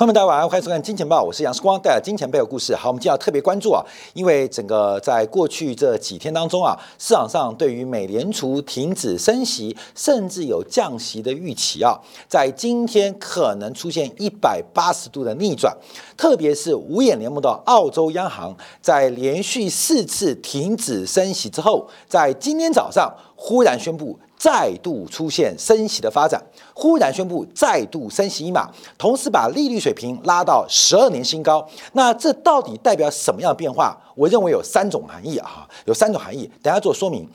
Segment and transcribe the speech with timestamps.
[0.00, 2.74] 朋友们，大家晚上欢迎收看《金钱报》，我是杨世光，带来金钱背后故事。
[2.74, 3.84] 好，我们今天要特别关注啊，
[4.14, 15.76] 因为整个在过去这几天当中啊，市场上对于美联储停止升息，甚至有降息的预期啊，在今天可能出现一百八十度的逆转。
[16.16, 24.18] 特别是五眼联盟的澳洲央行，在连续四次停止升息之后，在今天早上忽然宣布。
[24.40, 26.42] 再度出现升息的发展，
[26.80, 31.68] 忽然宣布再度升息一码，同时把利率水平拉到十二年新高。
[31.92, 33.94] 那这到底代表什么样的变化？
[34.16, 37.28] 我认为有三种含义啊，有三种含义，等下做说明。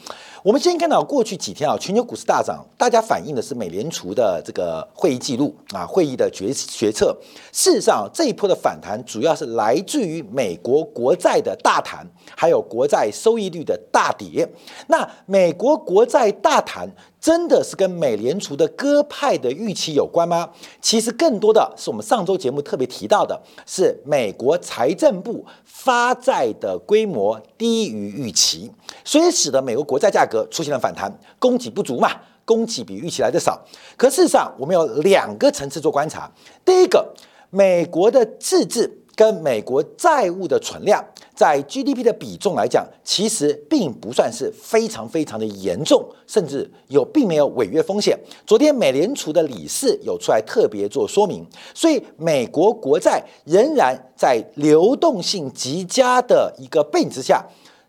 [0.44, 7.16] 我们先看到过去几天啊，全球股市大涨，大家反映的是美联储的这个会议记录啊，会议的决决策。
[7.52, 12.05] 事实上，这一波的反弹主要是来自于美国国债的大弹，
[12.36, 14.48] 还有国债收益率的大跌。
[14.88, 16.90] 那美国国债大弹。
[17.26, 20.48] 真的是跟美联储的鸽派的预期有关吗？
[20.80, 28.72] 其实更多的是我们上周节目特别提到的，是美国财政部发债的规模低于预期，
[29.04, 32.12] 所以使得美国国债价格出现了反弹，供给不足嘛，
[32.46, 33.60] 供给比预期来的少。
[33.98, 36.32] 可事实上，我们有两个层次做观察，
[36.64, 37.12] 第一个，
[37.49, 41.04] 美国的自治跟美国债务的存量。
[41.34, 48.18] 在 GDP 的比重来讲，其实并不算是非常非常的严重，甚至有并没有违约风险。
[48.48, 57.46] 昨天美联储的理事有出来特别做说明，所以美国国债仍然在流动性极佳的一个背景之下，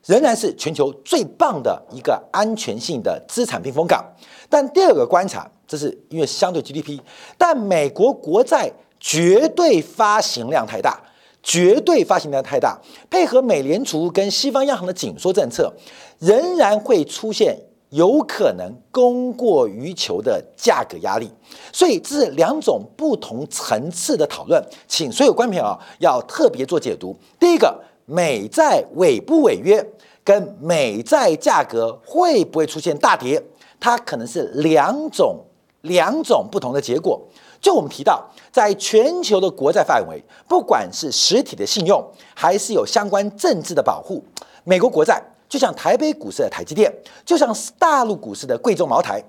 [0.07, 4.05] 仍然是全球最棒的一个安全性的资产避风港。
[4.51, 6.99] 但第二个观察，这是因为相对 GDP，
[7.39, 11.01] 但美国国债绝对发行量太大。
[11.49, 12.77] 绝对发行量太大，
[13.09, 15.73] 配合美联储跟西方央行的紧缩政策，
[16.19, 17.57] 仍然会出现
[17.91, 21.31] 有可能供过于求的价格压力。
[21.73, 27.17] 所以这是两种不同层次的讨论，请所有观众啊要特别做解读。
[27.39, 29.81] 第一个，美债违不违约，
[30.25, 33.41] 跟美债价格会不会出现大跌，
[33.79, 35.39] 它可能是两种
[35.83, 37.23] 两种不同的结果。
[37.61, 44.23] 就我们提到，在全球的国债范围，不管是实体的信用，还是有相关政治的保护，
[44.65, 46.93] 美国国债就像台北股市的台积电，
[47.25, 49.23] 就像大陆股市的贵州茅台，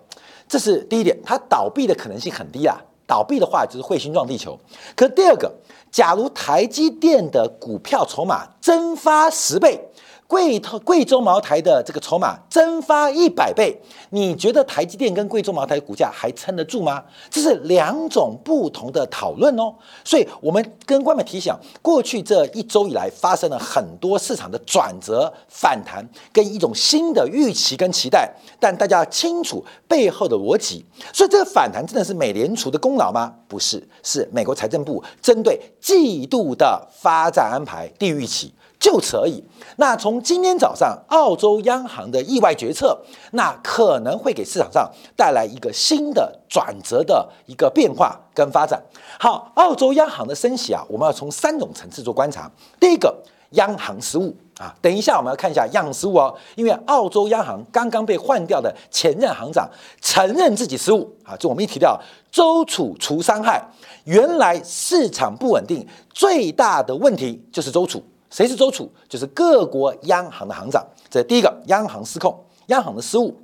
[0.48, 2.80] 这是第一点，它倒闭的可能性很低啊。
[3.06, 4.60] 倒闭的话就是彗星撞地球。
[4.96, 5.50] 可第二个，
[5.90, 9.80] 假如台积电的股票筹码蒸发十倍。
[10.28, 17.02] 贵特贵州茅台的这个筹码蒸发一百倍，你觉得台积电跟贵州茅台股价还撑得住吗？
[17.30, 19.74] 这是两种不同的讨论哦。
[20.04, 28.30] 所以，我们跟官媒提醒，过去这一周以来发生了很多市场的转折、反弹，跟一种新的预期跟期待。
[28.60, 30.86] 但大家要清楚背后的逻辑。
[31.14, 33.34] 所以，这个反弹真的是美联储的功劳吗？
[33.48, 38.54] 不是，是美国财政部针对季度的发展安排低预期。
[38.80, 39.44] 就此而已。
[39.78, 42.98] 那从今天早上澳洲央行的意外决策，
[43.32, 48.82] 那可能会给市场上带来一个新的转折的一个变化跟发展。
[49.20, 52.50] 好，澳洲央行的升息啊，我们要从三种层次做观察。
[52.80, 53.16] 第一个，
[53.52, 59.70] 央行失误啊，等一下我们要看一下央行失误哦，因为澳洲央行刚刚被换掉的前任行长
[60.02, 62.00] 承认自己失误啊，就我们一提到
[62.32, 63.64] 周楚除伤害，
[64.06, 68.04] 原来市场不稳定最大的问题就是周楚。
[68.30, 68.92] 谁是周楚？
[69.08, 70.86] 就是各国央行的行长。
[71.10, 73.36] 这第一个，央行失控，央行的失误。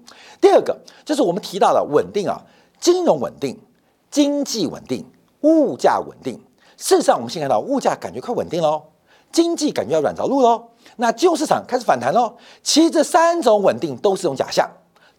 [0.41, 2.41] 第二个，就是我们提到的稳定啊，
[2.79, 3.57] 金融稳定、
[4.11, 5.05] 经济稳定、
[5.41, 6.39] 物价稳定。
[6.75, 8.81] 事实上，我们现在看到物价感觉快稳定喽，
[9.31, 10.61] 经济感觉要软着陆喽，
[10.97, 12.35] 那旧市场开始反弹喽。
[12.61, 14.69] 其实这三种稳定都是一种假象，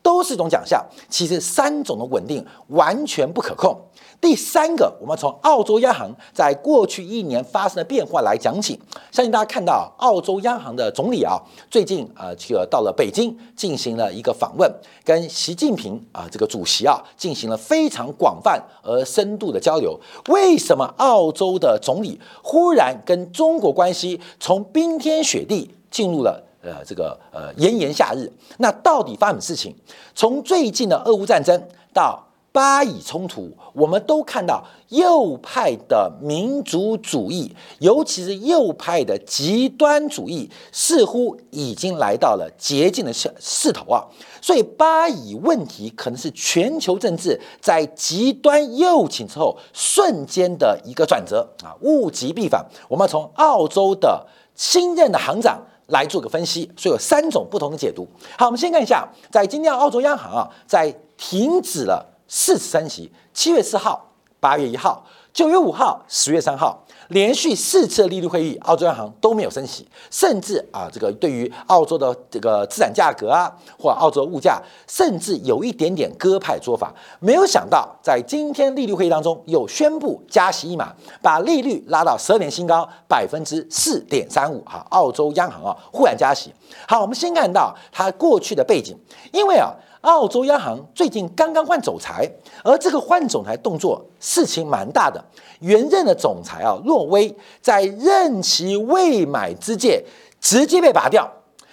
[0.02, 0.84] 都是一种假象。
[1.08, 3.74] 其实三种的稳定完全不可控。
[4.24, 8.80] 第三个，我们从澳洲央行在过去一年发生的变化来讲起。
[9.12, 11.38] 相信大家看到，澳洲央行的总理啊，
[11.70, 14.74] 最近啊，这个到了北京进行了一个访问，
[15.04, 20.00] 跟习近平啊这个主席啊进行了非常广泛而深度的交流。
[20.28, 28.32] 为什么澳洲的总理忽然跟中国关系从冰天雪地进入了呃这个呃炎炎夏日？
[28.56, 29.76] 那到底发生什么事情？
[30.14, 31.62] 从最近的俄乌战争
[31.92, 32.23] 到
[32.54, 44.06] 巴以冲突，我们都看到右派的民族主义，尤其是右派的极端主义，似乎已经来到了捷径的势势头啊！
[44.40, 51.74] 所以巴以问题可能是全球政治在极端右倾之后瞬间的一个转折啊！
[51.80, 54.24] 物极必反，我们要从澳洲的
[54.54, 58.06] 新任的行长来做个分析，所以有三种不同的解读。
[58.38, 62.13] 好，我们先看一下，在今天澳洲央行啊，在停止了。
[62.26, 66.80] 四次升息，七月四号、八月一号九月五号、十月三号。
[67.08, 76.94] 连续四次利率会议，澳洲央行都没有升息，甚至啊，这个对于澳洲的这个资产价格啊，或澳洲物价，甚至有一点点鸽派做法。
[77.20, 84.64] 没有想到，在今天利率会议当中，又宣布加息一码，把利率拉到十二年新高百分之四点三五。
[84.64, 86.50] 哈，澳洲央行啊，忽然加息。
[86.88, 88.96] 好，我们先看到它过去的背景，
[89.30, 89.74] 因为啊。
[90.04, 92.30] 澳洲央行最近刚刚换总裁，
[92.62, 95.22] 而这个换总裁动作事情蛮大的。
[95.60, 99.98] 原任的总裁啊，洛威在任期未满之际
[100.40, 101.30] 直接被拔掉。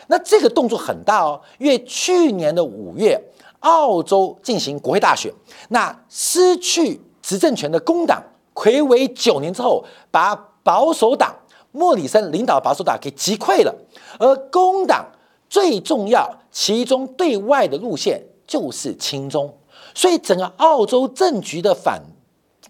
[0.08, 3.22] 那这个动作很大哦，因为去年的五月，
[3.60, 5.32] 澳洲进行国会大选，
[5.70, 8.24] 那失去执政权的工党
[8.54, 11.36] 魁违九年之后，把保守党
[11.74, 13.76] 莫里森领导的保守党给击溃了，
[14.20, 15.06] 而工党。
[15.52, 19.54] 最重要，其中对外的路线就是亲中，
[19.94, 22.02] 所以整个澳洲政局的反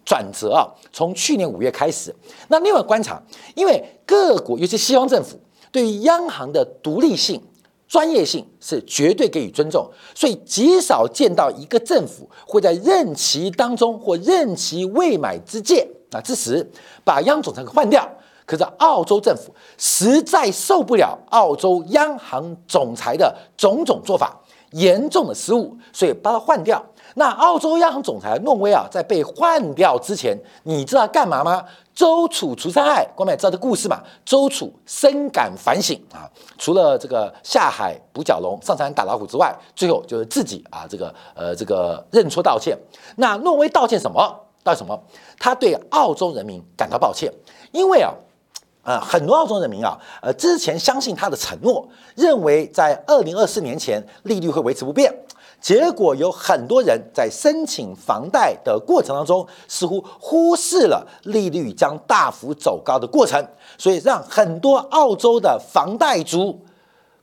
[0.04, 2.14] 转折啊，从去年五月开始。
[2.48, 3.22] 那另外观察，
[3.54, 5.40] 因为各国尤其西方政府
[5.72, 7.40] 对于央行的独立性、
[7.88, 16.68] 专业性是绝对给予尊重，所以极少见到一个政府会在任期当中或任期未满之届啊之时
[17.04, 18.10] 把央总裁给换掉。
[18.46, 24.40] 可是澳洲政府实在受不了澳洲央行总裁的种种做法，
[24.72, 26.84] 严重的失误，所以把他换掉。
[27.16, 31.64] 那澳洲央行总裁诺威啊，在被换掉之前，你知道干嘛吗？
[31.94, 34.02] 周楚除三害，光们知道这故事嘛？
[34.24, 36.24] 周楚深感反省啊，
[36.58, 42.78] 除了这个下海捕角龙、上山打老虎之外，最后就是自己啊，这个呃这个认错道歉。
[43.18, 44.20] 那诺威道歉什么？
[44.64, 44.98] 道歉什么？
[45.38, 47.30] 他对澳洲人民感到抱歉，
[47.74, 48.14] 因为啊。
[48.84, 55.14] 啊，很多澳洲人民啊，呃，之前相信他的承诺，认为在二零二四年前利率会维持不变，
[55.62, 63.46] 结果有很多人在申请房贷的过程当中，似乎忽视了利率将大幅走高的过程，
[63.78, 66.60] 所以让很多澳洲的房贷族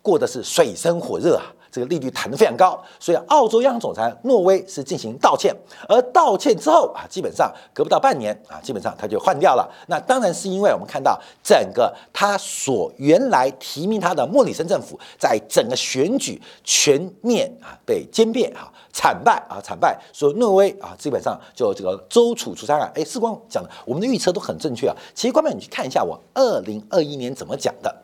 [0.00, 1.42] 过的是水深火热啊。
[1.70, 5.54] 这个利率弹得非常高，所以澳洲央行总裁诺威是进行道歉，
[5.88, 9.70] 而道歉之后啊，基本上隔不到半年啊，基本上他就换掉了。
[9.86, 22.90] 那当然是因为我们看到整个他所原来提名他的莫里森政府，在整个选举全面啊被歼灭啊惨败啊惨败，所以诺威啊基本上就这个周楚除三害。
[22.96, 24.96] 哎，时光讲的我们的预测都很正确啊。
[25.14, 27.94] 其实，关键你去看一下我二零二一年怎么讲的。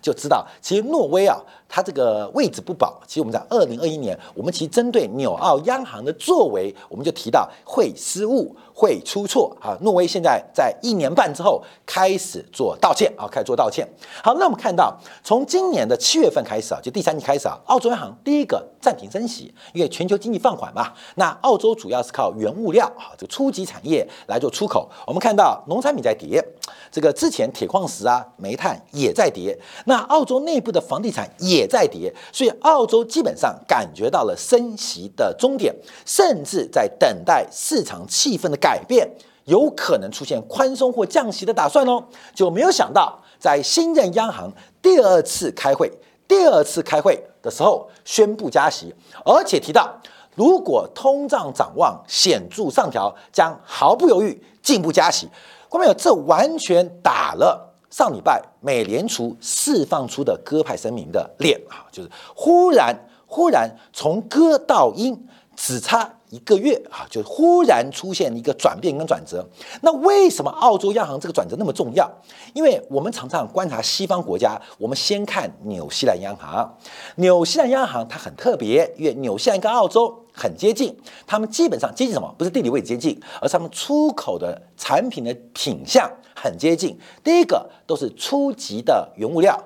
[0.00, 1.36] 就知道，其实诺威啊，
[1.68, 3.00] 它这个位置不保。
[3.04, 8.54] 其实我们在二零二一年，我们其实针对纽澳央行的作为，我们就提到会失误。
[8.76, 9.78] 会出错啊！
[9.82, 13.88] 诺威现在在一年半之后开始做道歉啊，开始做道歉。
[14.20, 14.92] 好，那我们看到
[15.22, 20.92] 从今年的七月份开始啊，就第三季开始啊，澳洲央行第一个暂停升息，因为全球经济放缓嘛。
[21.14, 24.90] 那澳洲主要是靠原物料啊，这个初级产业来做出口。
[25.06, 26.44] 我们看到农产品在跌，
[26.90, 35.72] 这个之前铁矿石啊、煤炭也在跌，那澳洲内部的房地产也在跌，所以澳洲基本上感觉到了升息的终点，
[36.04, 38.58] 甚至在等待市场气氛的。
[38.64, 39.06] 改变
[39.44, 42.02] 有可能出现宽松或降息的打算哦，
[42.34, 44.50] 就没有想到在新任央行
[44.80, 45.92] 第二次开会、
[46.26, 49.94] 第二次开会的时候宣布加息，而且提到
[50.34, 55.28] 如果通胀展望显著上调，将毫不犹豫进一步加息。
[55.68, 66.10] 各位有，这完全打了上礼拜美联储释放出的鸽派声明的脸啊，就是忽然忽然从鸽到鹰，只差。
[66.34, 69.46] 一个月啊，就忽然出现一个转变跟转折。
[69.82, 72.10] 那为什么澳洲央行这个转折那么重要？
[72.54, 76.76] 因为我们常常观察西方国家，我们先看纽西兰央行。
[77.16, 82.34] 纽西兰央行它很特别，因为纽西兰跟澳洲很接近，他们基本上接近什么？
[82.36, 86.98] 不是地理位置接近，而是他们出口的产品的品相很接近。
[87.22, 89.56] 第一个都是初级的原物料，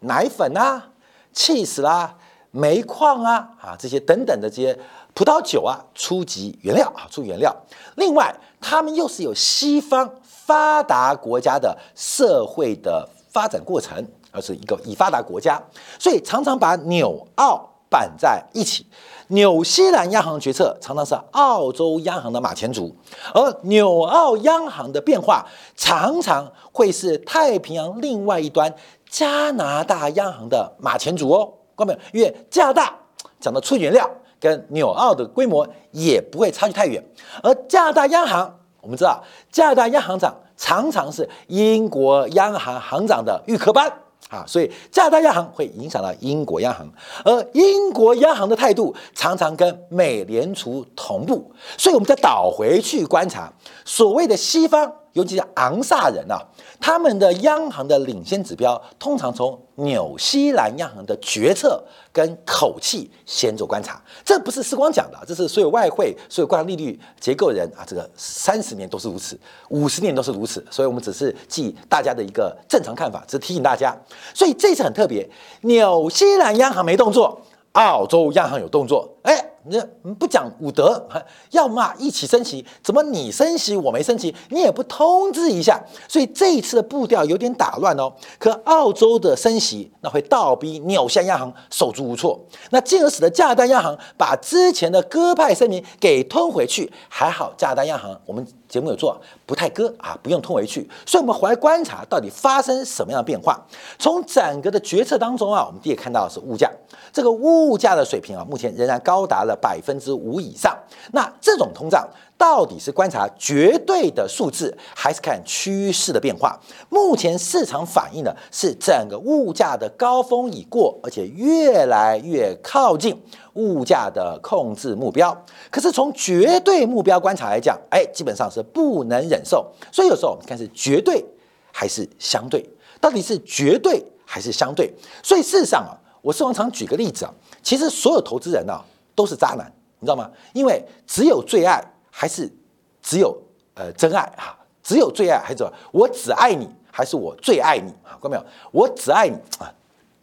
[0.00, 0.90] 奶粉啊、
[1.34, 2.18] cheese 啦、
[2.50, 4.78] 煤矿啊啊这些等等的这些。
[5.18, 7.52] 葡萄酒啊，初级原料啊，初原料。
[7.96, 15.60] 另外，他们又是有西方发达国家的社会的发展过程，而是一个已发达国家，
[15.98, 18.86] 所以常常把纽澳绑在一起。
[19.30, 22.94] 纽西兰央行决策常常是澳洲央行的马前卒，
[23.34, 25.44] 而纽澳央行的变化
[25.74, 28.72] 常常会是太平洋另外一端
[29.10, 31.54] 加拿大央行的马前卒哦。
[31.74, 32.96] 各位，因为加拿大
[33.40, 34.08] 讲的初原料。
[34.40, 37.02] 跟纽澳的规模也不会差距太远，
[37.42, 43.92] 而加拿大央行，我们知道加拿大央行长常常是英国央行行长的预科班。
[44.28, 46.86] 啊，所以加拿大央行会影响到英国央行，
[47.24, 53.50] 而英国央行的态度常常跟美联储同步，所以我们再倒回去观察
[53.86, 56.38] 所谓的西方尤其是昂萨人啊，
[56.80, 64.00] 他们的央行的领先指标通常从纽西兰央行的决策跟口气先做观察。
[64.24, 69.38] 这不是时光讲的，这是所有外汇、所有观察利率结构人啊，这个三十年都是如此，
[69.70, 70.64] 五十年都是如此。
[70.70, 73.96] 所以我们只是记大家的一个正常看法，只提醒大家。
[74.34, 75.28] 所以这次很特别，
[75.62, 77.40] 纽西兰央行没动作。
[77.72, 81.08] 澳洲央行有动作，哎，你不讲武德，
[81.50, 88.12] 要骂一起升息，怎么你升息我没升息，你也不通知一下，所以这一次的步调有点打乱哦。
[88.38, 92.38] 可澳洲的升息，那会倒逼纽西兰央行手足无措，
[92.70, 96.92] 那进而使得加拿大央行把之前的鸽派声明给吞回去。
[97.08, 100.88] 还好加拿大央行，我们节目有做，不太割啊，不用通回去。
[101.06, 103.58] 所以我们回来观察到底发生什么样的变化。
[103.98, 106.70] 从整个的决策当中啊，我们第一看到的是物价。
[107.12, 110.76] 这个物价的水平啊，目前仍然高达了百分之五以上。
[111.12, 112.06] 那这种通胀
[112.38, 116.58] 到底是观察绝对的数字，还是看趋势的变化？
[116.88, 123.20] 目前市场反映的是整个物价的高峰已过，而且越来越靠近
[123.54, 125.36] 物价的控制目标。
[125.68, 129.70] 可是从绝对目标观察来讲，哎，基本上是不能忍受。
[129.90, 131.24] 所以有时候我们看是绝对
[131.72, 132.64] 还是相对，
[133.00, 134.94] 到底是绝对还是相对？
[135.22, 135.92] 所以事实上啊。
[136.20, 138.74] 我时常举个例子啊，其实所有投资人呢
[139.14, 140.28] 都是渣男，你知道吗？
[140.52, 141.80] 因为只有最爱
[142.20, 142.52] 还是
[143.00, 143.40] 只有
[143.74, 144.58] 呃真爱哈？
[144.82, 148.18] 只有最爱还是我只爱你还是我最爱你啊？
[148.20, 148.44] 看到没有？
[148.72, 149.72] 我只爱你啊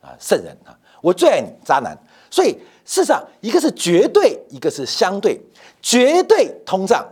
[0.01, 0.77] 啊圣人啊！
[1.01, 1.97] 我最爱你渣男。
[2.29, 2.51] 所以
[2.83, 5.39] 事实上，一个是绝对，一个是相对，
[5.81, 7.07] 绝对通胀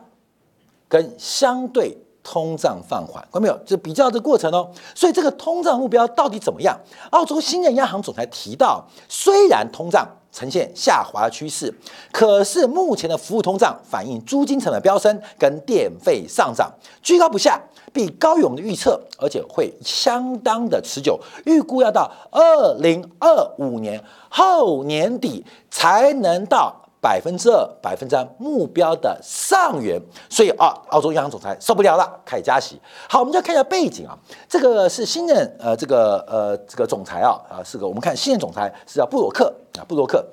[0.90, 1.98] 跟相对。
[2.25, 3.60] 通胀放缓，看到没有？
[3.66, 4.72] 这比较的过程哦。
[4.96, 6.80] 所以这个通胀目标到底怎么样？
[7.10, 11.72] 澳洲新任央行总裁提到，虽然通胀呈现下滑趋势，
[12.12, 16.74] 可是目前的服务通胀反映租金成本飙升跟电费上涨，
[17.04, 17.62] 居高不下，
[17.94, 21.20] 比高于我们的预测，而且会相当的持久。
[21.46, 26.83] 预估要到二零二五年后年底才能到。
[27.04, 32.80] 百分之二、百分之三目标的上缘，所以啊，澳洲央行总裁受不了了，开始加息。
[33.10, 34.18] 好，我们就看一下背景啊，
[34.48, 40.26] 这个是新任呃，这个呃，这个总裁啊啊，是个我们看新任总裁是叫布洛克啊，布洛克。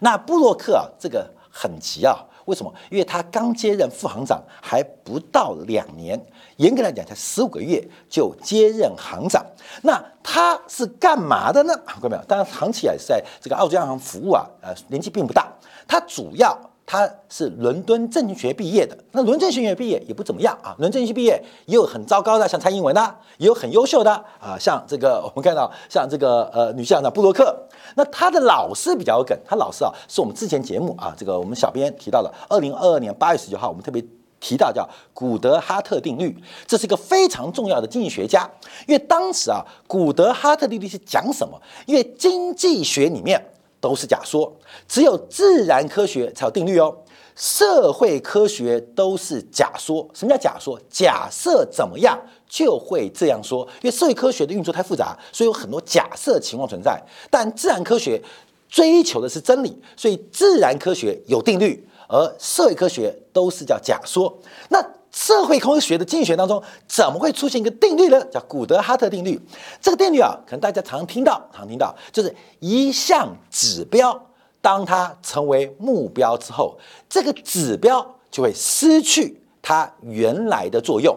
[0.00, 2.74] 那布洛克啊，这个很急啊，为什么？
[2.90, 6.20] 因为他刚接任副行长还不到两年，
[6.56, 9.44] 严格来讲才十五个月就接任行长。
[9.82, 11.74] 那他是干嘛的呢？
[11.86, 12.22] 看到没有？
[12.24, 15.52] 当然，行起来是在这个澳洲央行服务啊，呃，年纪并不大。
[15.86, 20.72] 他主要他是伦敦政学毕业的，那伦敦政经学毕业也不怎么样啊。
[20.78, 27.52] 伦敦政学毕业也有很糟糕的，像蔡英文的，也有很优秀的啊，像这个我们看到像这个呃女校长布洛克。
[27.96, 34.00] 那他的老师比较有梗，他老师啊是我们之前节目啊，这个我们小编提到的，二零二二年八月十九号我们特别
[34.38, 36.36] 提到叫古德哈特定律，
[36.68, 38.48] 这是一个非常重要的经济学家，
[38.86, 41.60] 因为当时啊古德哈特定律是讲什么？
[41.86, 43.44] 因为经济学里面。
[43.80, 44.52] 都是假说，
[44.88, 46.96] 只有自然科学才有定律哦。
[47.34, 50.08] 社会科学都是假说。
[50.14, 50.80] 什么叫假说？
[50.88, 52.18] 假设怎么样
[52.48, 53.62] 就会这样说。
[53.82, 56.98] 因为社会科学的运作太复杂，所以有很多假设情况存在。
[57.30, 58.22] 但自然科学
[58.68, 64.34] 追求的是真理，所以自然科学有定律，而社会科学都是叫假说。
[64.70, 64.82] 那
[65.16, 68.22] 社会科学的经济学当中，怎么会出现一个定律呢？
[68.26, 69.40] 叫古德哈特定律。
[69.80, 74.26] 这个定律啊，可能大家常听到，常听到，就是一项指标，
[74.60, 76.76] 当它成为目标之后，
[77.08, 81.16] 这个指标就会失去它原来的作用。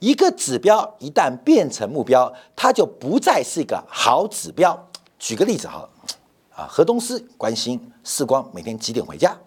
[0.00, 4.76] 一个指标一旦变成目标，它就不再是一个好指标。
[5.20, 5.88] 举个例子哈，
[6.52, 9.38] 啊，河东师关心世光每天几点回家。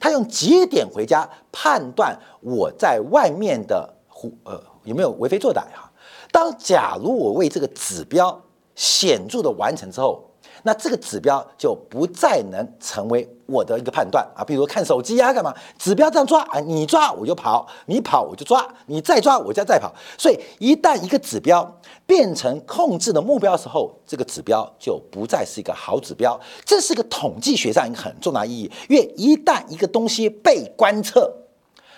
[0.00, 5.90] 他用几点回家判断我在外面的胡呃有没有为非作歹哈？
[6.30, 8.40] 当假如我为这个指标
[8.74, 10.24] 显著的完成之后。
[10.62, 15.54] 那这个指标就不再能成为我的一个判断啊，比如看手机啊，干嘛？
[15.78, 19.94] 指标这样抓啊，你抓我就跑，你跑我就抓，你再抓我就再跑。
[20.18, 26.38] 所以一旦一个指标变成控制的目标的时候，这个指标就不再是一个好指标。
[26.64, 31.32] 这是个统计学上一个很重大意义，因为一旦一个东西被观测，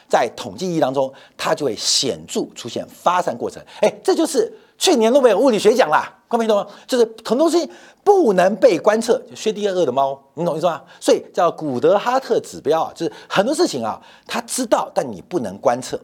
[0.08, 3.60] 在统计意义当中，它就会显著出现发散过程。
[3.80, 6.18] 哎，这就是去年诺贝尔物理学奖啦。
[6.30, 6.66] 看没懂吗？
[6.86, 7.68] 就是很多东西
[8.04, 10.80] 不能被观测，就薛定谔的猫，你懂意思吗？
[11.00, 16.00] 所以叫古德哈特指标啊，就是很多事情啊，他知道，但你不能观测，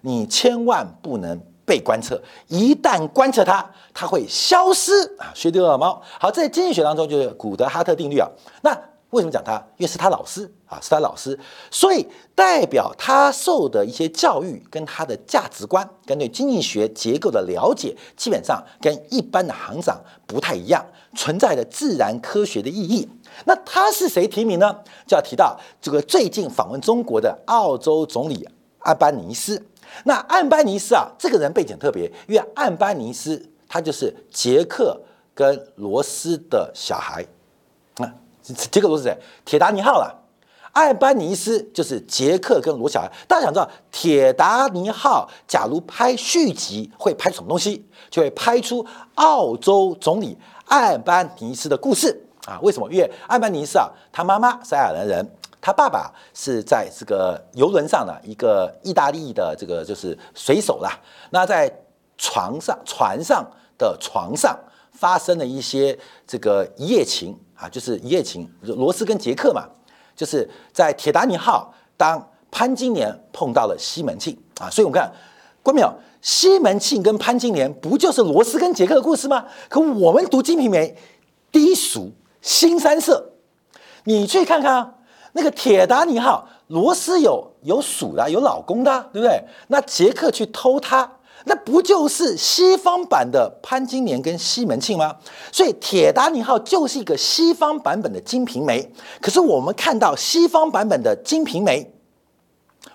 [0.00, 5.30] 你千万不能被观测，一旦观测它，它会消失啊。
[5.34, 8.28] 薛第二猫，好，在经济学当中就是古德哈特定律啊。
[8.62, 8.76] 那
[9.16, 9.54] 为什么讲他？
[9.78, 11.38] 因为是他老师啊，是他老师，
[11.70, 20.84] 所以代表他受的一些教育跟他的价值观，跟对经济学结构的了解，基本上跟一般的行长不太一样，
[21.16, 23.08] 存在着自然科学的意义。
[23.46, 24.76] 那他是谁提名呢？
[25.06, 28.46] 就要提到这个最近访问中国的澳洲总理
[28.80, 29.66] 安班尼斯。
[30.04, 35.00] 那安班尼斯啊，这个人背景特别，因为安班尼斯他就是捷克
[35.34, 37.24] 跟罗斯的小孩。
[37.96, 38.14] 啊，
[38.54, 39.18] 杰克罗斯谁？
[39.44, 40.22] 铁达尼号了。
[40.72, 43.10] 艾班尼斯就是杰克跟罗小艾。
[43.26, 47.88] 大家想知道铁达尼号假如拍续集会拍什么东西？
[48.10, 50.36] 就会拍出澳洲总理
[50.66, 52.58] 艾班尼斯的故事啊？
[52.60, 52.92] 为什么？
[52.92, 55.26] 因为艾班尼斯啊，他妈妈是爱尔兰人。
[55.62, 60.92] 他爸爸是在这个游轮上的一个意大利的这个就是水手啦。
[61.30, 61.72] 那在
[62.18, 63.44] 床上船上
[63.76, 64.56] 的床上
[64.92, 69.66] 发生了一些这个一夜情啊，就是一夜情，罗斯跟杰克嘛，
[70.14, 75.10] 就是在铁达尼号，当潘金莲碰到了西门庆啊，所以我们看，
[75.62, 75.92] 关没有？
[76.22, 79.44] 西门庆跟潘金莲不就是罗斯跟杰克的故事吗？
[79.68, 80.88] 可我们读《金瓶梅》，
[81.52, 82.10] 低俗、
[82.42, 83.32] 新三色，
[84.04, 84.94] 你去看看啊。
[85.32, 89.44] 那个铁达尼号，罗斯有有属的，有老公的，对不对？
[89.68, 91.15] 那杰克去偷她，
[91.48, 95.16] 那不就是西方版的潘金莲跟西门庆吗？
[95.52, 98.82] 所以铁达尼号就是一个西方版本的《金瓶梅》。
[99.20, 101.82] 可是我们看到西方版本的《金瓶梅》，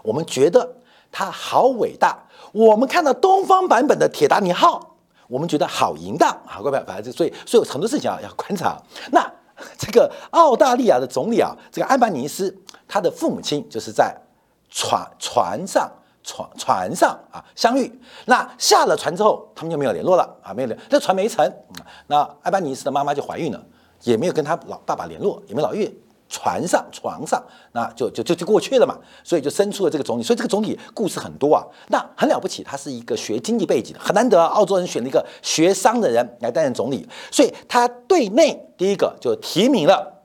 [0.04, 0.76] 我们觉得
[1.12, 4.80] 它好伟大；我们看到东方版本的《铁达尼号》，
[5.28, 6.38] 我们觉得好淫荡。
[6.46, 8.78] 好，各位，反正所以所以有很多事情啊要观察。
[9.12, 9.32] 那。
[9.78, 14.12] 这个澳大利亚的总理啊，这个安班尼斯，他的父母亲就是在
[14.72, 15.88] 船船上
[16.24, 17.92] 船船上啊相遇。
[18.26, 21.52] 那下了船之后，他们就没有联络了啊，没有联，这船没沉。
[22.08, 23.64] 那艾班尼斯的妈妈就怀孕了，
[24.04, 25.92] 也没有跟他老爸爸联络，也没老岳。
[26.34, 30.24] 船上床上，那就就就就过去了嘛，所以就生出了这个总理。
[30.24, 40.21] 所以这个总理故事很多啊，那很了不起，他是一个学经济背景的，很难得澳洲人选了一个学商的人来担任总理，所以他对内第一个就提名了。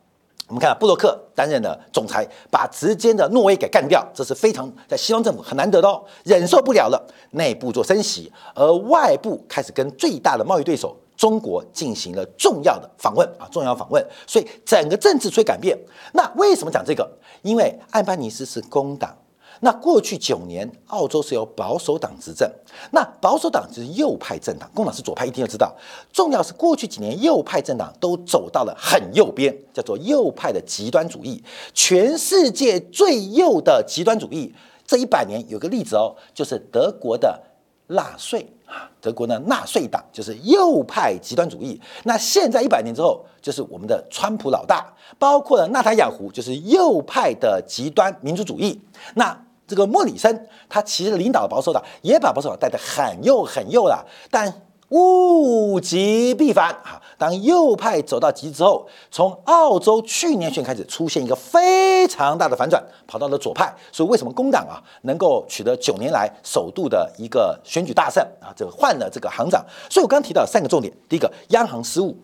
[0.49, 10.97] 我们看布洛克担任了总裁，把直接的诺威给干掉，这是非常在西方政府很难得的哦，忍受不了了，内部做升息，而外部开始跟最大的贸易对手。
[11.17, 15.75] 中国进行了重要的访问啊，重要访问，所以整个政治出改变。
[16.13, 17.11] 那为什么讲这个？
[17.41, 19.17] 因为艾班尼斯是工党，
[19.61, 22.51] 那过去九年澳洲是由保守党执政，
[22.91, 25.75] 那保守党就是右派政党，工党是左派，一定要知道。
[26.13, 31.43] 重要是过去几年右派政党都走到了很右边，叫做右派的极端主义，
[31.73, 34.55] 全世界最右的极端主义。
[34.87, 37.43] 这一百年有个例子哦，就是德国的
[37.89, 38.47] 纳粹。
[38.67, 41.81] 啊，德国的纳粹党就是右派极端主义。
[42.03, 48.81] 那现在一百年之后，就是我们的川普老大，包括了纳塔雅胡，就是右派的极端民族主义。
[49.15, 54.63] 那这个莫里森，他其实领导保守党，也把保守党带得很右很右了，但。
[54.91, 57.03] 物极必反啊！
[57.19, 63.75] 当右派走到极之后，从澳洲去年选开始出现一个非常大的反转，跑到了左派。
[63.91, 68.55] 所以为什么工党啊能够取得九年来首度的一个选举大胜啊？
[68.55, 69.61] 这个换了这个行长。
[69.91, 72.15] 所以我刚刚提到三个重点：第一个，央行失误；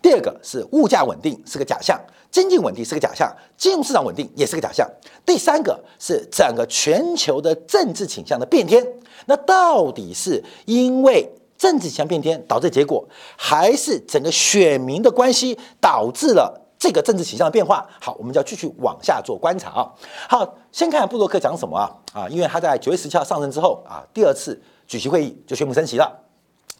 [0.00, 2.00] 第二个是物价稳定是个假象，
[2.34, 4.84] 经济稳定是个假象，金融市场稳定也是个假象；
[5.24, 8.84] 第三个是整个全球的政治倾向的变天。
[9.26, 11.32] 那到底是因为？
[11.56, 17.86] 政治倾向变天导致结果，还是整个选民的关系导致了这个政治倾向的变化？
[18.00, 19.88] 好，我们就要继续往下做观察啊。
[20.28, 21.88] 好，先看布洛克讲什么啊？
[22.12, 26.12] 啊，因为他在九月十七号上任之后啊，第二次举行会议就宣布升息了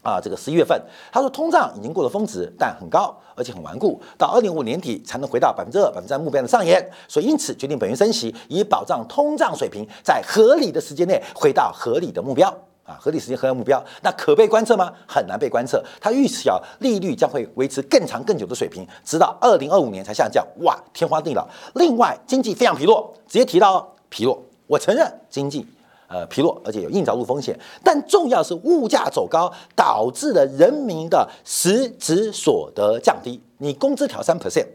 [0.04, 0.20] 啊。
[0.22, 12.54] 这个十一月份，他说通胀已经过了峰值，但很高，而且很顽固，到二零五年底才能回到百分之二、百分之三目标的上沿，所以因此决定本月升息，以保障通胀水平在合理的时间内回到合理的目标。
[12.86, 14.92] 啊，合理时间、合理目标，那可被观测吗？
[15.08, 15.82] 很难被观测。
[15.98, 20.46] 他预测利率将会维持更长、更久的水平，直到二零二五年才下降。
[20.58, 21.48] 哇，天荒地老。
[21.76, 24.38] 另外，经济非常疲弱，直接提到疲弱。
[24.66, 25.66] 我承认经济
[26.14, 27.58] 呃疲弱，而且有硬着陆风险。
[27.82, 33.40] 但重要是物价走高，导致了人民的实质所得降低。
[33.58, 34.66] 你工资调三 percent。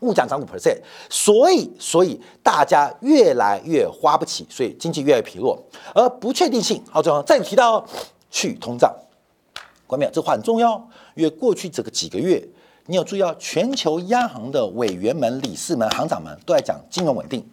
[0.00, 0.78] 物价涨五 percent，
[1.10, 5.60] 所以所以大家越来越花不起，所以经济越来越疲弱，
[5.92, 7.20] 而不确定性好重要。
[7.24, 7.84] 再提到
[8.30, 8.94] 去通胀，
[9.88, 12.40] 关没这话很重要，因为过去这个几个月，
[12.86, 17.44] 你有注意到全球央行的委员们、理事们、行长们都在讲金融稳定，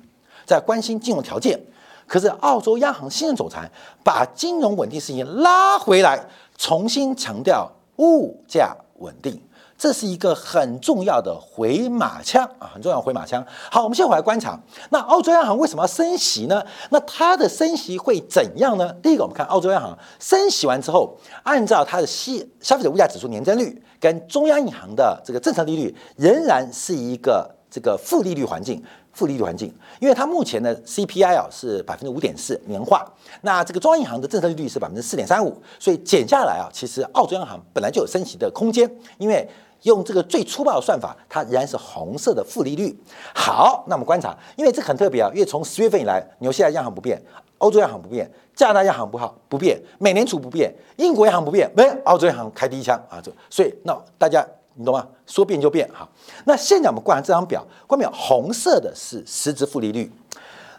[0.46, 1.60] 在关心金融条件。
[2.08, 3.70] 可是澳洲央行新任总裁
[4.04, 5.00] 把金融稳定。
[5.00, 6.26] 事情拉回来，
[6.58, 9.42] 重新强调物价稳定。
[9.78, 13.46] 这是一个很重要的回马枪啊，很重要回马枪。
[13.70, 14.58] 好，我们先回来观察，
[14.90, 16.66] 那澳洲央行为什么要升息呢？
[16.92, 18.94] 那它的升息会怎样呢？
[19.04, 28.82] 第一个，我们看澳洲央行升息完之后，按照它的消消费者物价指数年增率跟中央银行的这个政策利率，仍然是一个这个负利率环境。
[29.16, 33.10] 负利率环境，因为它目前的 CPI 啊是百分之五点四年化，
[33.42, 39.50] 那这个中央银行的政策利率是百分之四点三五，所以减下来啊，其实澳洲央行本来就有升息的空间，因为
[39.84, 42.94] 用这个最粗暴的算法，它仍然是红色的负利率。
[43.34, 47.22] 好，那我们观察，因为这很特别啊，因为从十月份以来，纽西兰央行不变，
[47.60, 54.46] 欧洲央行不变，加拿大央行不好不变，美联储不变，英国央行不变，没澳洲央行开第一枪啊，这所以那大家。
[54.78, 55.08] 你懂吗？
[55.26, 56.08] 说变就变，哈。
[56.44, 60.12] 那现在我们观察这张表，观表红色的是实质负利率，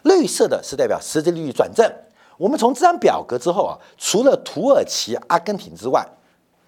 [0.03, 1.91] 绿色的是代表实质利率转正。
[2.37, 6.07] 我们从这张表格之后啊，除了土耳其、阿根廷之外，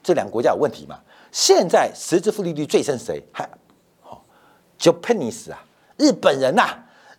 [0.01, 0.97] 这两个国家有问题嘛？
[1.31, 3.23] 现在实质负利率最深谁？
[3.31, 3.47] 还
[4.01, 4.23] 好
[4.79, 5.59] ，Japanese 啊，
[5.97, 6.63] 日本人呐，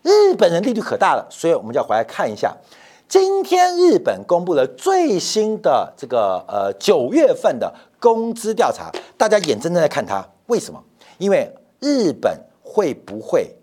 [0.02, 2.56] 日本人利率可大了，所以我们就要回来看一下。
[3.08, 10.26] 今天日本公布了最新的这个呃九月份的工资调查，大家眼睁睁在看它。
[10.46, 10.82] 为什么？
[11.18, 13.54] 因为日本会不会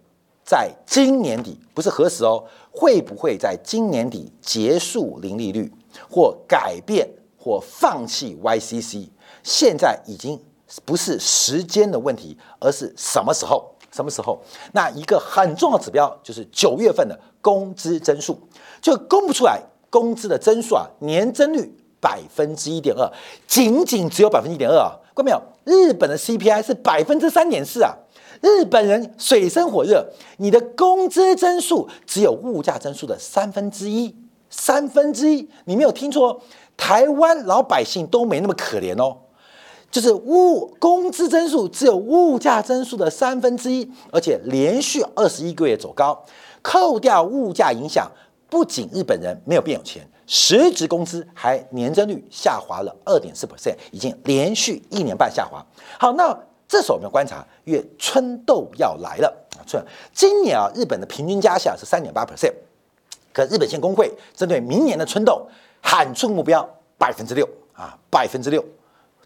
[0.45, 5.69] 在今年底，不是何时哦，会不会在今年底结束零利率，
[6.10, 9.10] 或改变，或放弃 YCC？
[9.43, 10.39] 现在已经
[10.86, 13.73] 不是时间的问题，而是什么时候？
[13.91, 14.39] 什么时候？
[14.73, 18.39] 那一个很重要指标就是九月份的工资增速。
[18.80, 23.12] 就公布出来工资的增速啊，年增率百分之一点二，
[23.47, 25.41] 仅仅只有百分之一点二啊，看到没有？
[25.63, 27.93] 日本的 CPI 是百分之三点四啊，
[28.41, 30.05] 日本人水深火热，
[30.38, 34.15] 你的工资增速只有物价增速的三分之一，
[34.49, 36.41] 三分之一，你没有听错，
[36.77, 39.17] 台湾老百姓都没那么可怜哦，
[39.89, 46.23] 就是物工资增速只有物价增速的三分之一，而且连续二十一个月走高，
[46.62, 48.10] 扣掉物价影响。
[48.49, 55.66] 不仅日本人没有变有钱，实职工资还年增率下滑了二点四 percent，已经连续一年半下滑。
[55.98, 56.38] 好，那
[56.68, 62.54] 这时候我们要观察，因为春斗要来了啊，春今年啊，日本的平均加价是三点八 percent，
[63.34, 65.48] 可日本县工会针对明年的春斗
[65.82, 68.63] 喊出目标百分之六啊，百分之六，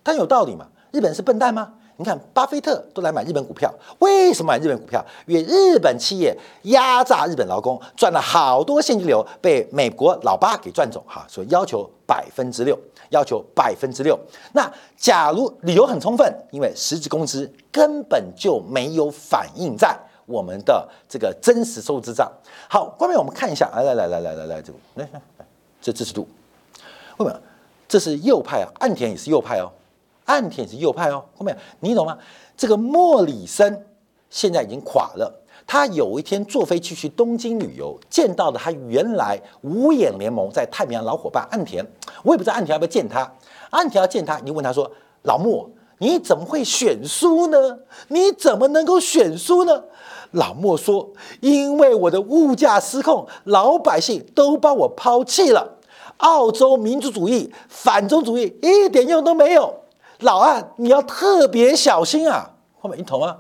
[0.04, 0.68] 但有道理吗？
[0.92, 1.74] 日本是笨蛋吗？
[1.98, 5.06] 你看，巴菲特都来买日本股票，为什么买日本股票？
[5.28, 12.76] 因为日本企业压榨日本劳工，赚了好多现金流，被美国老八给赚走哈，所以要求百分之六，
[13.10, 14.18] 要求百分之六。
[14.54, 22.32] 那假如理由很充分，因为实际工资根本就没有反映在我们的这个真实收支账。
[22.68, 25.46] 好，下面我们看一下，来来来来来来来，这个来来，
[25.80, 26.28] 这支持度，
[27.16, 27.36] 后面
[27.88, 29.70] 这是右派啊，岸田也是右派哦。
[30.32, 32.18] 岸田是右派哦，后面你懂吗？
[32.56, 33.86] 这个莫里森
[34.30, 35.40] 现在已经垮了。
[35.68, 41.86] 他有一天坐飞机去东京旅游，见到了他原来五眼联盟在太平洋老伙伴岸田。
[42.24, 43.30] 我也不知道岸田要不要见他。
[43.70, 44.90] 岸田要见他，你问他说
[45.24, 47.80] ：“老莫，你怎么会选输呢？
[48.08, 49.84] 你怎么能够选输呢？”
[50.32, 55.78] 老莫说：“因为我的物价失控，老百姓都把我抛弃了。
[56.18, 59.74] 澳洲民族主义、反中主义一点用都没有。”
[60.22, 62.50] 老岸，你要特别小心啊！
[62.80, 63.38] 后面你懂吗？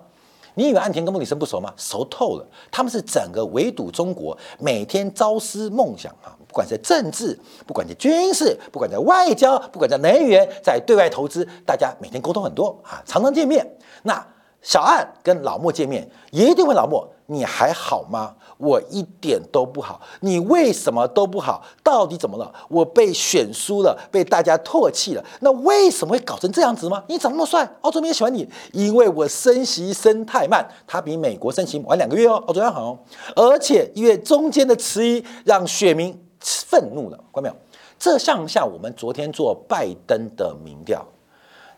[0.55, 1.73] 你以为岸田跟莫里森不熟吗？
[1.77, 2.45] 熟透了。
[2.69, 6.35] 他们是整个围堵中国，每天朝思梦想啊！
[6.47, 13.65] 不管在政治，不管在军事，不管在外交，不管在能源，在对外投资，大家每天沟通很多啊，常常见面。
[14.03, 14.21] 那
[14.61, 17.07] 小岸跟老莫见面，一定会老莫。
[17.31, 18.35] 你还好吗？
[18.57, 20.01] 我一点都不好。
[20.19, 21.63] 你为什么都不好？
[21.81, 22.53] 到底怎么了？
[22.67, 25.23] 我被选输了，被大家唾弃了。
[25.39, 27.01] 那为什么会搞成这样子吗？
[27.07, 32.99] 你长那么帅，澳洲没喜欢你，因为我升息升太慢，他比美国升息晚两个月哦，澳洲央行哦。
[33.35, 37.17] 而且因为中间的迟疑，让选民愤怒了。
[37.33, 37.55] 看到没有？
[37.97, 41.05] 这像不像我们昨天做拜登的民调？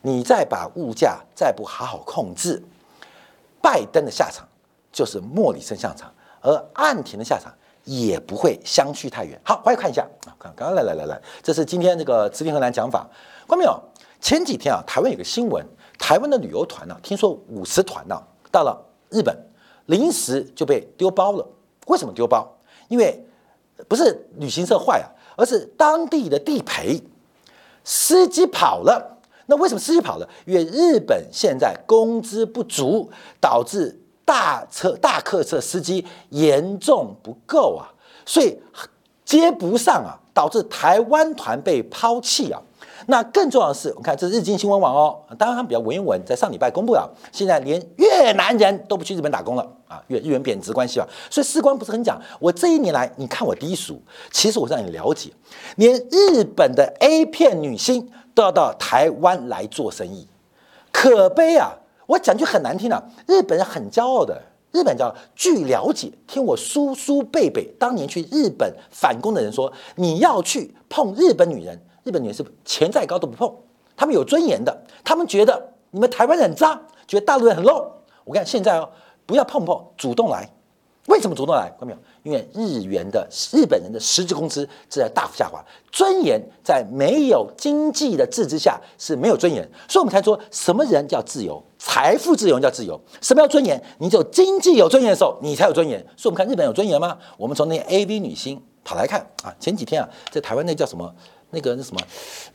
[0.01, 2.63] 你再把物价再不好好控制，
[3.61, 4.47] 拜登的下场。
[4.93, 7.51] 就是莫里森下场，而岸田的下场
[7.83, 9.37] 也不会相去太远。
[9.43, 13.09] 好，快来看一下啊，看，刚刚来来来来，这是今天这个资金河南讲法，
[13.47, 13.77] 看到没有？
[14.21, 15.65] 前几天啊，台湾有个新闻，
[15.97, 18.15] 台湾的旅游团呢，听说五十团呢
[18.51, 18.79] 到了
[19.09, 19.35] 日本，
[19.87, 21.45] 临时就被丢包了。
[21.87, 22.47] 为什么丢包？
[22.87, 23.25] 因为
[23.89, 27.01] 不是旅行社坏啊，而是当地的地陪，
[27.83, 29.17] 司机跑了。
[29.47, 30.29] 那为什么司机跑了？
[30.45, 33.09] 因为日本现在工资不足，
[33.41, 33.99] 导致。
[34.25, 37.91] 大车大客车司机严重不够啊，
[38.25, 38.57] 所以
[39.25, 42.61] 接不上啊，导致台湾团被抛弃啊。
[43.07, 51.07] 那更重要的是，我看这是日经新闻网哦，当然他们比较文言文，在上礼拜公布了，现在连越南人都不去日本打工了啊，越日元贬值关系吧。
[51.29, 55.29] 所以士官不是很讲，我这一年来，你看我低俗，其实我让你了解，
[55.75, 60.25] 连日本的 A 片女星都要到台湾来做生意，
[60.93, 61.73] 可悲啊！
[62.13, 64.39] 我讲句很难听的，日本人很骄傲的。
[64.71, 73.55] 日本叫据了解，听我叔叔辈辈当年去日本反攻的人说，你要去碰日本女人，日本女人是钱再高都不碰，
[73.95, 77.87] 他们有尊严的，他们觉得你们台湾人很脏，觉得大陆人很 low。
[78.25, 78.89] 我看现在哦，
[79.25, 80.49] 不要碰碰，主动来。
[81.07, 81.69] 为什么主动来？
[81.77, 81.97] 看到没有？
[82.23, 85.61] 因为日元的日本人的实质工资正在大幅下滑，
[85.91, 89.69] 尊严在没有经济的制之下是没有尊严。
[89.89, 91.61] 所以我们才说，什么人叫自由？
[91.77, 92.97] 财富自由叫自由。
[93.21, 93.83] 什么叫尊严？
[93.97, 95.99] 你只有经济有尊严的时候，你才有尊严。
[96.15, 97.17] 所以我们看日本有尊严吗？
[97.35, 101.13] 我们从那 A V 女星跑来看啊，前几天啊，在台湾那叫什么？
[101.49, 102.01] 那个那什么？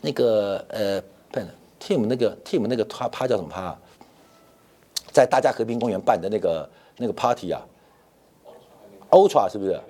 [0.01, 0.99] 那个呃，
[1.31, 1.47] 不是
[1.79, 3.77] Team 那个 Team 那个趴趴叫什么趴？
[5.13, 7.61] 在大家和平公园办的那个那个 Party 啊。
[9.11, 9.81] Ultra 是不是？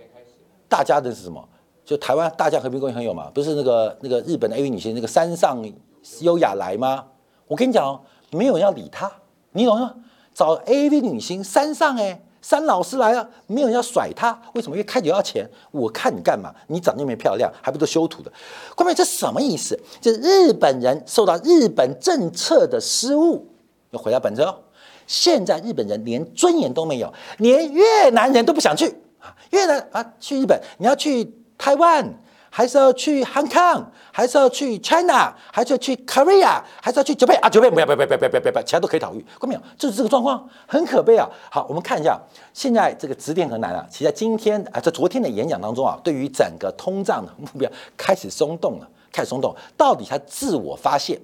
[0.69, 1.43] 大家的是什么？
[1.85, 3.31] 就台湾大家和平公园很有嘛？
[3.33, 5.65] 不是那个那个日本的 AV 女星那个山上
[6.21, 7.05] 优雅来吗？
[7.47, 8.01] 我跟你讲哦，
[8.31, 9.11] 没有人要理她，
[9.53, 9.95] 你懂吗？
[10.35, 14.77] 找 AV 女星山上哎，山老师来了，没有人要甩她，为什么？
[14.77, 16.55] 因为开酒要钱，我看你干嘛？
[16.67, 18.31] 你长得又没漂亮，还不都修图的？
[18.77, 19.81] 关键这什么意思？
[20.01, 23.47] 就日本人受到日本政策的失误，
[23.93, 24.55] 要回到本质哦。
[25.07, 28.95] 现在日本人连尊严都没有，连越南人都不想去。
[29.21, 32.15] 啊越南啊，去日本，你要去台湾，
[32.51, 37.49] 还是要去 Hong Kong，还是要去 China，还是要去 Korea，还是要去九倍啊？
[37.49, 39.21] 九倍不要不要不要不要不要不要，其他都可以考虑。
[39.39, 39.61] 看到没有？
[39.77, 41.29] 就是这个状况，很可悲啊。
[41.51, 42.19] 好，我们看一下，
[42.53, 43.87] 现在这个指点很难啊。
[43.91, 51.21] 其实在今天啊，在昨天的演讲当中啊，对于整个通胀的目标开始松动了，开始松动，到底他自我发现？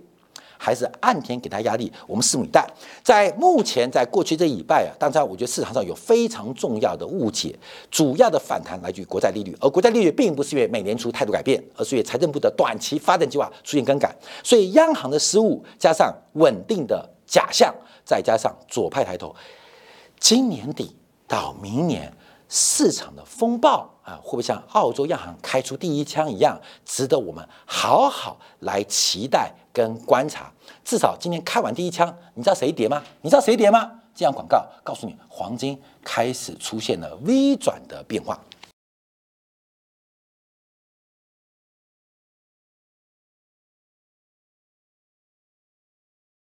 [0.58, 2.66] 还是暗天给他压力，我们拭目以待。
[3.02, 7.54] 在目前，在过去这一礼拜啊，当然，我觉得市场上有非常重要的误解，
[7.90, 14.14] 主要的反弹来自于国债利率，而国债利率并不是因为美联储态度改变，而是因为财政部的短期发展计划出现更改。
[14.42, 19.34] 所以，央行的失误加上稳定的假象，再加上左派抬头，
[20.18, 20.96] 今年底
[21.28, 22.12] 到明年
[22.48, 23.93] 市场的风暴。
[24.04, 30.52] 啊，会不会像澳洲央行开出第一枪一样，值得我们好好来期待跟观察？
[30.84, 33.02] 至少今天开完第一枪，你知道谁跌吗？
[33.22, 33.90] 你知道谁跌吗？
[34.14, 38.38] 这样广告告诉你，黄金开始出现了微转的变化。